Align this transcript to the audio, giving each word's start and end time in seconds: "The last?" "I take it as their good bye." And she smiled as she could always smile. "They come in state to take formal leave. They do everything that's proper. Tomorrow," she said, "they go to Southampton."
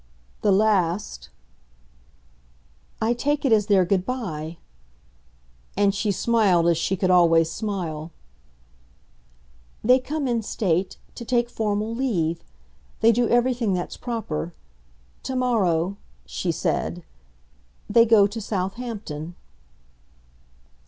"The 0.41 0.51
last?" 0.51 1.29
"I 2.99 3.13
take 3.13 3.45
it 3.45 3.51
as 3.51 3.67
their 3.67 3.85
good 3.85 4.03
bye." 4.03 4.57
And 5.77 5.93
she 5.93 6.11
smiled 6.11 6.67
as 6.67 6.79
she 6.79 6.97
could 6.97 7.11
always 7.11 7.51
smile. 7.51 8.09
"They 9.83 9.99
come 9.99 10.27
in 10.27 10.41
state 10.41 10.97
to 11.13 11.23
take 11.23 11.51
formal 11.51 11.93
leave. 11.93 12.43
They 13.01 13.11
do 13.11 13.29
everything 13.29 13.73
that's 13.75 13.95
proper. 13.95 14.55
Tomorrow," 15.21 15.97
she 16.25 16.51
said, 16.51 17.03
"they 17.87 18.03
go 18.07 18.25
to 18.25 18.41
Southampton." 18.41 19.35